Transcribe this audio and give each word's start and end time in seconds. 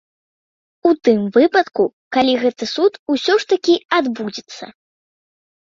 У 0.91 0.93
тым 1.07 1.19
выпадку, 1.35 1.83
калі 2.17 2.33
гэты 2.45 2.65
суд 2.75 2.93
усё 3.17 3.33
ж 3.45 3.53
такі 3.55 3.73
адбудзецца. 4.01 4.65